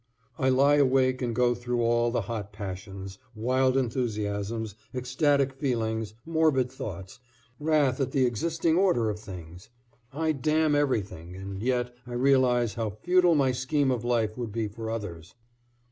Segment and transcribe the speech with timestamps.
[0.39, 6.71] I lie awake and go through all the hot passions, wild enthusiasms, ecstatic feelings, morbid
[6.71, 7.19] thoughts,
[7.59, 9.69] wrath at the existing order of things.
[10.11, 14.67] I damn everything, and yet I realize how futile my scheme of life would be
[14.67, 15.35] for others.